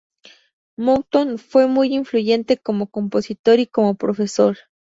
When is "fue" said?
1.37-1.67